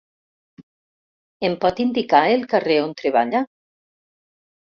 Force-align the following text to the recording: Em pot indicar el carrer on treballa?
Em 1.49 1.57
pot 1.65 1.81
indicar 1.85 2.23
el 2.39 2.47
carrer 2.55 2.79
on 2.87 2.97
treballa? 3.03 3.45